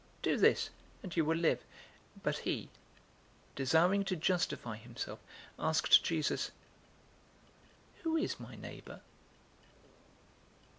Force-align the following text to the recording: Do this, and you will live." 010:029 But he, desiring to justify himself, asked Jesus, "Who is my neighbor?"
Do 0.23 0.35
this, 0.35 0.71
and 1.03 1.15
you 1.15 1.23
will 1.23 1.37
live." 1.37 1.59
010:029 1.59 1.63
But 2.23 2.37
he, 2.39 2.69
desiring 3.55 4.03
to 4.05 4.15
justify 4.15 4.77
himself, 4.77 5.19
asked 5.59 6.03
Jesus, 6.03 6.49
"Who 8.01 8.17
is 8.17 8.39
my 8.39 8.55
neighbor?" 8.55 9.01